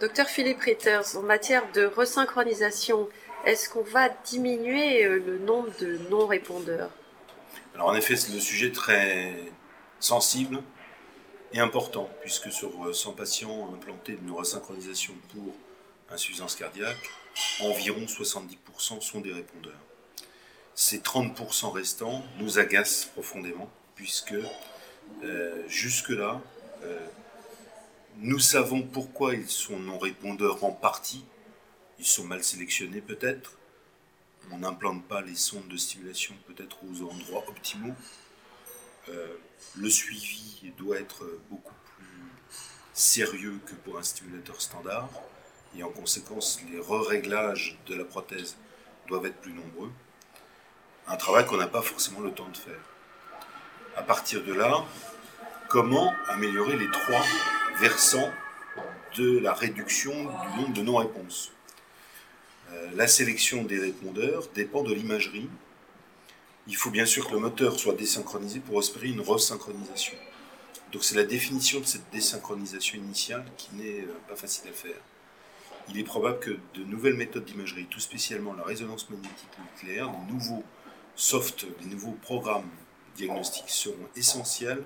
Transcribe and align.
Docteur 0.00 0.28
Philippe 0.28 0.60
Ritters, 0.60 1.16
en 1.16 1.22
matière 1.22 1.72
de 1.72 1.84
resynchronisation, 1.84 3.08
est-ce 3.44 3.68
qu'on 3.68 3.82
va 3.82 4.08
diminuer 4.08 5.04
euh, 5.04 5.18
le 5.18 5.38
nombre 5.38 5.70
de 5.80 5.98
non-répondeurs? 6.08 6.90
Alors 7.74 7.88
en 7.88 7.94
effet, 7.96 8.14
c'est 8.14 8.32
le 8.32 8.38
sujet 8.38 8.70
très 8.70 9.34
sensible 9.98 10.62
et 11.52 11.58
important, 11.58 12.08
puisque 12.20 12.52
sur 12.52 12.94
100 12.94 13.12
patients 13.14 13.74
implantés 13.74 14.12
de 14.12 14.24
neurosynchronisation 14.24 15.14
pour 15.32 15.52
insuffisance 16.10 16.54
cardiaque, 16.54 17.10
environ 17.60 18.02
70% 18.02 19.00
sont 19.00 19.20
des 19.20 19.32
répondeurs. 19.32 19.80
Ces 20.76 20.98
30% 20.98 21.72
restants 21.72 22.22
nous 22.38 22.60
agacent 22.60 23.06
profondément, 23.14 23.68
puisque 23.96 24.36
euh, 25.24 25.64
jusque-là, 25.66 26.40
euh, 26.40 26.57
nous 28.20 28.40
savons 28.40 28.82
pourquoi 28.82 29.34
ils 29.34 29.48
sont 29.48 29.78
non-répondeurs 29.78 30.64
en 30.64 30.72
partie. 30.72 31.24
Ils 32.00 32.04
sont 32.04 32.24
mal 32.24 32.42
sélectionnés 32.42 33.00
peut-être. 33.00 33.52
On 34.50 34.58
n'implante 34.58 35.06
pas 35.06 35.20
les 35.20 35.36
sondes 35.36 35.68
de 35.68 35.76
stimulation 35.76 36.34
peut-être 36.48 36.78
aux 36.84 37.08
endroits 37.08 37.44
optimaux. 37.48 37.94
Euh, 39.08 39.36
le 39.76 39.88
suivi 39.88 40.72
doit 40.76 40.98
être 40.98 41.24
beaucoup 41.48 41.74
plus 41.96 42.32
sérieux 42.92 43.60
que 43.64 43.74
pour 43.74 43.98
un 43.98 44.02
stimulateur 44.02 44.60
standard. 44.60 45.08
Et 45.76 45.84
en 45.84 45.90
conséquence, 45.90 46.60
les 46.72 46.80
re-réglages 46.80 47.78
de 47.86 47.94
la 47.94 48.04
prothèse 48.04 48.56
doivent 49.06 49.26
être 49.26 49.40
plus 49.40 49.52
nombreux. 49.52 49.92
Un 51.06 51.16
travail 51.16 51.46
qu'on 51.46 51.56
n'a 51.56 51.68
pas 51.68 51.82
forcément 51.82 52.20
le 52.20 52.32
temps 52.32 52.48
de 52.48 52.56
faire. 52.56 52.80
À 53.96 54.02
partir 54.02 54.42
de 54.42 54.52
là, 54.52 54.84
comment 55.68 56.12
améliorer 56.28 56.76
les 56.76 56.90
trois 56.90 57.22
versant 57.80 58.30
de 59.16 59.38
la 59.38 59.52
réduction 59.54 60.12
du 60.12 60.60
nombre 60.60 60.72
de 60.72 60.82
non-réponses. 60.82 61.52
Euh, 62.70 62.90
la 62.94 63.06
sélection 63.06 63.62
des 63.64 63.78
répondeurs 63.78 64.48
dépend 64.54 64.82
de 64.82 64.92
l'imagerie. 64.92 65.48
Il 66.66 66.76
faut 66.76 66.90
bien 66.90 67.06
sûr 67.06 67.26
que 67.26 67.32
le 67.32 67.38
moteur 67.38 67.78
soit 67.78 67.94
désynchronisé 67.94 68.60
pour 68.60 68.78
espérer 68.78 69.08
une 69.08 69.20
resynchronisation. 69.20 70.14
Donc 70.92 71.04
c'est 71.04 71.16
la 71.16 71.24
définition 71.24 71.80
de 71.80 71.84
cette 71.84 72.10
désynchronisation 72.10 72.98
initiale 72.98 73.44
qui 73.56 73.74
n'est 73.74 74.00
euh, 74.00 74.18
pas 74.28 74.36
facile 74.36 74.68
à 74.70 74.72
faire. 74.72 75.00
Il 75.88 75.98
est 75.98 76.04
probable 76.04 76.40
que 76.40 76.50
de 76.74 76.84
nouvelles 76.84 77.14
méthodes 77.14 77.44
d'imagerie, 77.44 77.86
tout 77.86 78.00
spécialement 78.00 78.52
la 78.54 78.64
résonance 78.64 79.08
magnétique 79.08 79.48
nucléaire, 79.72 80.10
de 80.10 80.32
nouveaux 80.32 80.64
soft, 81.16 81.64
des 81.80 81.86
nouveaux 81.86 82.16
programmes 82.22 82.68
diagnostiques 83.16 83.70
seront 83.70 84.08
essentiels 84.14 84.82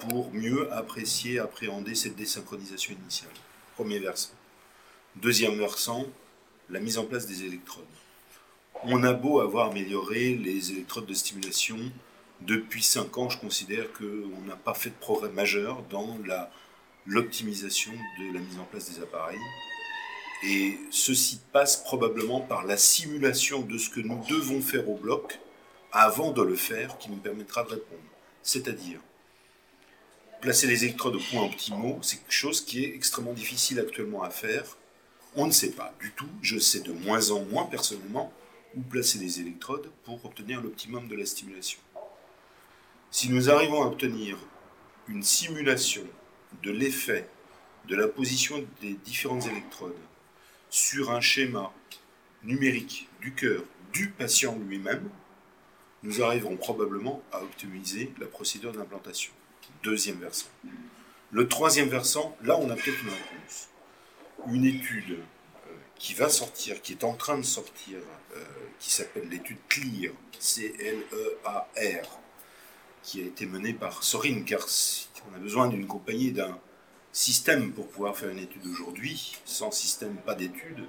pour 0.00 0.32
mieux 0.32 0.72
apprécier, 0.72 1.38
appréhender 1.38 1.94
cette 1.94 2.16
désynchronisation 2.16 2.94
initiale. 3.00 3.30
Premier 3.74 3.98
versant. 3.98 4.32
Deuxième 5.16 5.58
versant, 5.58 6.06
la 6.68 6.80
mise 6.80 6.98
en 6.98 7.04
place 7.04 7.26
des 7.26 7.44
électrodes. 7.44 7.84
On 8.84 9.02
a 9.02 9.12
beau 9.12 9.40
avoir 9.40 9.70
amélioré 9.70 10.34
les 10.34 10.70
électrodes 10.70 11.06
de 11.06 11.14
stimulation, 11.14 11.78
depuis 12.40 12.82
5 12.82 13.18
ans, 13.18 13.28
je 13.28 13.38
considère 13.38 13.92
qu'on 13.92 14.40
n'a 14.46 14.56
pas 14.56 14.72
fait 14.72 14.90
de 14.90 14.94
progrès 14.94 15.28
majeur 15.28 15.82
dans 15.90 16.16
l'optimisation 17.06 17.92
de 17.92 18.32
la 18.32 18.40
mise 18.40 18.58
en 18.58 18.64
place 18.64 18.90
des 18.90 19.02
appareils. 19.02 19.38
Et 20.46 20.78
ceci 20.90 21.40
passe 21.52 21.76
probablement 21.76 22.40
par 22.40 22.64
la 22.64 22.78
simulation 22.78 23.60
de 23.60 23.76
ce 23.76 23.90
que 23.90 24.00
nous 24.00 24.24
devons 24.26 24.62
faire 24.62 24.88
au 24.88 24.96
bloc 24.96 25.38
avant 25.92 26.30
de 26.30 26.40
le 26.40 26.56
faire 26.56 26.96
qui 26.96 27.10
nous 27.10 27.18
permettra 27.18 27.62
de 27.64 27.70
répondre. 27.70 28.00
C'est-à-dire 28.42 29.00
placer 30.40 30.66
les 30.66 30.84
électrodes 30.84 31.16
au 31.16 31.20
point 31.20 31.44
optimaux, 31.44 31.98
c'est 32.02 32.16
quelque 32.16 32.32
chose 32.32 32.64
qui 32.64 32.84
est 32.84 32.94
extrêmement 32.94 33.32
difficile 33.32 33.78
actuellement 33.78 34.22
à 34.22 34.30
faire. 34.30 34.64
On 35.36 35.46
ne 35.46 35.52
sait 35.52 35.72
pas 35.72 35.94
du 36.00 36.12
tout, 36.12 36.28
je 36.42 36.58
sais 36.58 36.80
de 36.80 36.92
moins 36.92 37.30
en 37.30 37.44
moins 37.44 37.64
personnellement, 37.66 38.32
où 38.74 38.80
placer 38.80 39.18
les 39.18 39.40
électrodes 39.40 39.90
pour 40.04 40.24
obtenir 40.24 40.62
l'optimum 40.62 41.08
de 41.08 41.16
la 41.16 41.26
stimulation. 41.26 41.78
Si 43.10 43.28
nous 43.28 43.50
arrivons 43.50 43.82
à 43.82 43.86
obtenir 43.86 44.38
une 45.08 45.22
simulation 45.22 46.04
de 46.62 46.70
l'effet 46.70 47.28
de 47.88 47.96
la 47.96 48.08
position 48.08 48.64
des 48.80 48.94
différentes 48.94 49.46
électrodes 49.46 49.96
sur 50.70 51.10
un 51.10 51.20
schéma 51.20 51.72
numérique 52.44 53.08
du 53.20 53.34
cœur 53.34 53.62
du 53.92 54.10
patient 54.10 54.56
lui-même, 54.68 55.10
nous 56.02 56.22
arriverons 56.22 56.56
probablement 56.56 57.22
à 57.32 57.42
optimiser 57.42 58.12
la 58.18 58.26
procédure 58.26 58.72
d'implantation 58.72 59.32
deuxième 59.82 60.18
versant. 60.18 60.48
Le 61.32 61.48
troisième 61.48 61.88
versant, 61.88 62.36
là, 62.42 62.56
on 62.58 62.68
a 62.70 62.74
peut-être 62.74 63.02
une 63.02 63.10
réponse. 63.10 63.68
Une 64.48 64.64
étude 64.64 65.12
euh, 65.12 65.72
qui 65.96 66.14
va 66.14 66.28
sortir, 66.28 66.82
qui 66.82 66.92
est 66.92 67.04
en 67.04 67.14
train 67.14 67.38
de 67.38 67.44
sortir, 67.44 67.98
euh, 68.34 68.44
qui 68.78 68.90
s'appelle 68.90 69.28
l'étude 69.28 69.58
CLEAR, 69.68 70.12
C-L-E-A-R, 70.38 72.20
qui 73.02 73.22
a 73.22 73.24
été 73.24 73.46
menée 73.46 73.74
par 73.74 74.02
Sorin, 74.02 74.42
car 74.42 74.66
on 75.30 75.36
a 75.36 75.38
besoin 75.38 75.68
d'une 75.68 75.86
compagnie, 75.86 76.32
d'un 76.32 76.58
système 77.12 77.72
pour 77.72 77.88
pouvoir 77.88 78.16
faire 78.16 78.30
une 78.30 78.38
étude 78.38 78.66
aujourd'hui. 78.66 79.36
Sans 79.44 79.70
système, 79.70 80.16
pas 80.16 80.34
d'étude. 80.34 80.84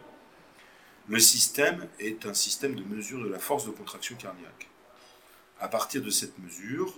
Le 1.07 1.19
système 1.19 1.87
est 1.99 2.25
un 2.25 2.33
système 2.33 2.75
de 2.75 2.83
mesure 2.83 3.23
de 3.23 3.29
la 3.29 3.39
force 3.39 3.65
de 3.65 3.71
contraction 3.71 4.15
cardiaque. 4.15 4.69
À 5.59 5.67
partir 5.67 6.01
de 6.01 6.09
cette 6.09 6.37
mesure, 6.39 6.93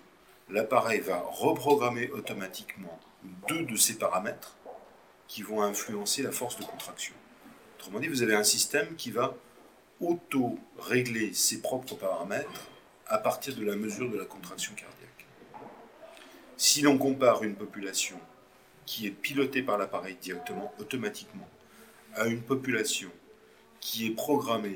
l'appareil 0.50 1.00
va 1.00 1.20
reprogrammer 1.20 2.10
automatiquement 2.12 3.00
deux 3.48 3.64
de 3.64 3.76
ces 3.76 3.98
paramètres 3.98 4.56
qui 5.28 5.42
vont 5.42 5.62
influencer 5.62 6.22
la 6.22 6.32
force 6.32 6.58
de 6.58 6.64
contraction. 6.64 7.14
Autrement 7.78 8.00
dit, 8.00 8.08
vous 8.08 8.22
avez 8.22 8.36
un 8.36 8.44
système 8.44 8.96
qui 8.96 9.12
va 9.12 9.36
auto-régler 10.00 11.34
ses 11.34 11.62
propres 11.62 11.96
paramètres 11.96 12.70
à 13.08 13.18
partir 13.18 13.56
de 13.56 13.66
la 13.66 13.76
mesure 13.76 14.10
de 14.10 14.18
la 14.18 14.26
contraction 14.26 14.74
cardiaque. 14.74 15.26
Si 16.58 16.82
l'on 16.82 16.98
compare 16.98 17.44
une 17.44 17.56
population 17.56 18.20
qui 18.86 19.08
est 19.08 19.12
pilotée 19.12 19.62
par 19.62 19.78
l'appareil 19.78 20.18
directement, 20.22 20.74
automatiquement, 20.80 21.48
à 22.16 22.28
une 22.28 22.42
population 22.42 23.10
qui 23.80 24.08
est 24.08 24.12
programmée 24.12 24.70